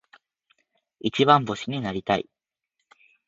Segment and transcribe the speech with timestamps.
[0.99, 2.27] 一番星になりたい。